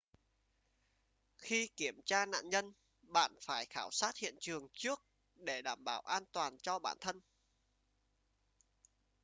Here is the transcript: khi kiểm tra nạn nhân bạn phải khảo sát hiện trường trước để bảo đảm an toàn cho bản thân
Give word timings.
khi 1.37 1.67
kiểm 1.75 2.01
tra 2.05 2.25
nạn 2.25 2.49
nhân 2.49 2.71
bạn 3.01 3.31
phải 3.45 3.65
khảo 3.65 3.91
sát 3.91 4.17
hiện 4.17 4.35
trường 4.39 4.67
trước 4.73 5.03
để 5.35 5.61
bảo 5.61 5.75
đảm 5.85 6.01
an 6.05 6.23
toàn 6.33 6.57
cho 6.57 6.79
bản 6.79 6.97
thân 7.01 7.21